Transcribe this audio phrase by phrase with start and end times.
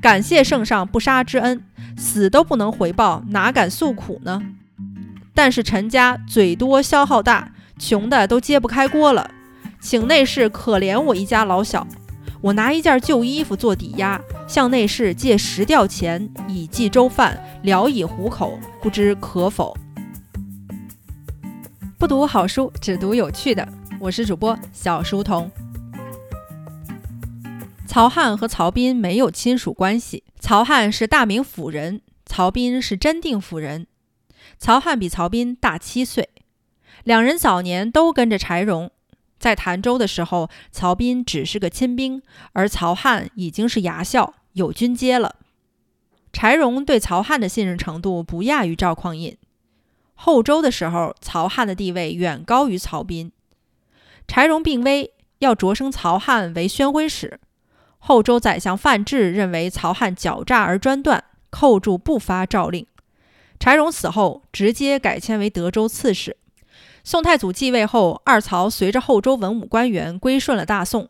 [0.00, 1.62] 感谢圣上不杀之恩，
[1.96, 4.40] 死都不能回报，哪敢诉苦呢？
[5.34, 9.30] 但是陈家嘴多消耗大，穷的都揭不开锅了，
[9.80, 11.86] 请内侍可怜我一家老小。
[12.40, 19.76] 我拿一件旧衣服做抵押，向内侍借十吊钱，以济粥饭，聊以糊口，不知可否？
[21.98, 23.66] 不读好书，只读有趣的。
[23.98, 25.50] 我是主播小书童。
[27.98, 33.88] 曹汉和曹彬没有亲属关系，曹汉是大名府人，曹彬是真定府人。
[34.56, 36.28] 曹汉比曹彬大七岁，
[37.02, 38.92] 两人早年都跟着柴荣。
[39.40, 42.22] 在潭州的时候，曹彬只是个亲兵，
[42.52, 45.34] 而曹汉已经是牙校，有军阶了。
[46.32, 49.36] 柴荣对曹汉的信任程度不亚于赵匡胤。
[50.14, 53.32] 后周的时候，曹汉的地位远高于曹彬。
[54.28, 57.40] 柴荣病危，要擢升曹汉为宣徽使。
[57.98, 62.86] 后周宰相范质认为曹汉狡诈而专断，扣住不发诏令。
[63.58, 66.36] 柴荣死后，直接改迁为德州刺史。
[67.02, 71.08] 宋太祖继位后，二曹随着后周文武官员归顺了大宋。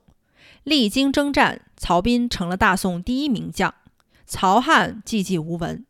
[0.65, 3.75] 历经征战，曹彬成了大宋第一名将，
[4.27, 5.85] 曹汉寂寂无闻。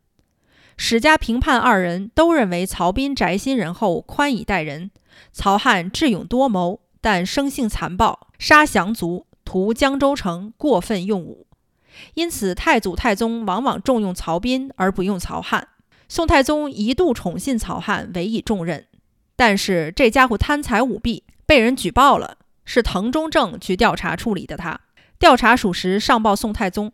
[0.77, 4.89] 史家评判二人都认为曹彬宅心仁厚，宽以待人；
[5.31, 11.47] 曹汉智勇多谋，但生性残暴，杀降卒，屠江州城，过分用武。
[12.13, 15.69] 因此，太祖、太宗往往重用曹彬而不用曹汉。
[16.07, 18.85] 宋太宗一度宠信曹汉，委以重任。
[19.35, 24.55] 但是这家伙贪财舞弊，被人举报了，是滕中正去调查处理的。
[24.55, 24.81] 他
[25.17, 26.91] 调查属实，上报宋太宗。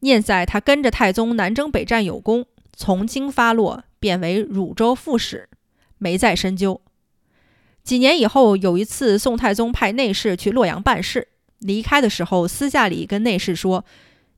[0.00, 5.50] 念在他跟着太宗南征北战有功，从轻发落，贬为汝州副使，
[5.98, 6.80] 没再深究。
[7.82, 11.28] 几年以后，有一次，宋太宗派内侍去洛阳办事，
[11.64, 13.86] 离开的时候，私下里跟内侍说：“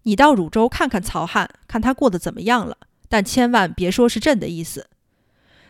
[0.05, 2.77] 你到汝州看看曹汉，看他过得怎么样了，
[3.09, 4.87] 但千万别说是朕的意思。”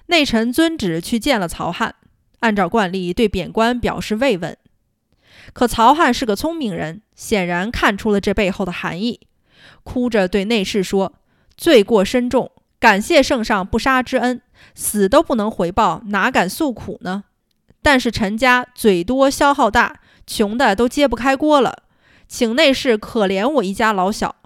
[0.09, 1.95] 内臣遵旨去见了曹汉，
[2.41, 4.56] 按照惯例对贬官表示慰问。
[5.55, 9.21] 可曹汉是个聪明人，显然看出了这背后的含义，
[9.83, 11.15] 哭着对内侍说
[11.56, 14.43] ：“罪过深重，感谢圣上不杀之恩，
[14.75, 17.25] 死都不能回报，哪敢诉苦呢？
[17.81, 21.84] 但是陈家嘴多消耗大，穷的都揭不开锅了，
[22.26, 24.37] 请内侍可怜我一家老小。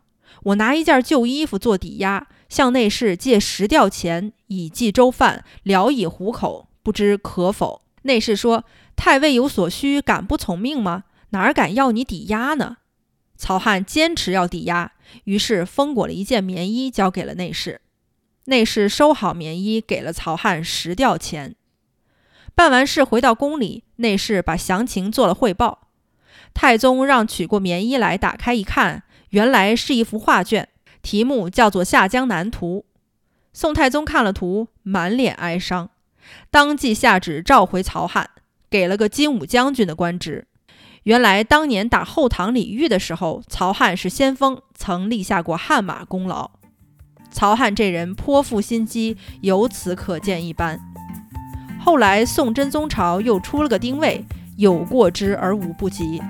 [0.44, 7.82] 我拿一件旧衣服做抵押。”向内侍借十吊钱以济粥饭，聊以糊口，不知可否？
[8.02, 8.64] 内侍说
[8.96, 11.04] ：“太尉有所需，敢不从命吗？
[11.28, 12.78] 哪敢要你抵押呢？”
[13.38, 14.90] 曹汉坚持要抵押，
[15.26, 17.82] 于是封裹了一件棉衣交给了内侍。
[18.46, 21.54] 内侍收好棉衣，给了曹汉十吊钱。
[22.60, 25.88] 办完事回到宫里，内侍把详情做了汇报。
[26.52, 30.68] 太宗让取过棉衣来，打开一看，原来是一幅画卷。
[31.00, 32.84] 题目叫做《下江南图》。
[33.54, 35.88] 宋太宗看了图，满脸哀伤，
[36.50, 38.28] 当即下旨召回曹汉，
[38.68, 40.46] 给了个金武将军的官职。
[41.04, 46.50] 原来当年打后唐李煜的时候，曹汉是先锋，曾立下过汗马功劳。
[47.30, 50.78] 曹汉这人颇负心机，由此可见一斑。
[51.82, 54.24] 后来宋真宗朝又出了个丁谓，
[54.56, 56.22] 有过之而无不及。